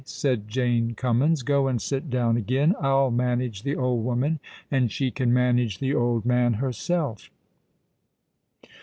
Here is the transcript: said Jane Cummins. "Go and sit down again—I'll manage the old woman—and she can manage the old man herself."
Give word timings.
said 0.03 0.47
Jane 0.47 0.95
Cummins. 0.95 1.43
"Go 1.43 1.67
and 1.67 1.79
sit 1.79 2.09
down 2.09 2.35
again—I'll 2.35 3.11
manage 3.11 3.61
the 3.61 3.75
old 3.75 4.03
woman—and 4.03 4.91
she 4.91 5.11
can 5.11 5.31
manage 5.31 5.77
the 5.77 5.93
old 5.93 6.25
man 6.25 6.53
herself." 6.53 7.29